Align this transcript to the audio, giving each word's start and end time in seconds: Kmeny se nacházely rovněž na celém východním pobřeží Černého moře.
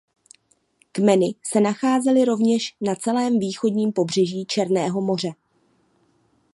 Kmeny 0.91 1.35
se 1.43 1.61
nacházely 1.61 2.25
rovněž 2.25 2.75
na 2.81 2.95
celém 2.95 3.39
východním 3.39 3.93
pobřeží 3.93 4.45
Černého 4.45 5.01
moře. 5.01 5.29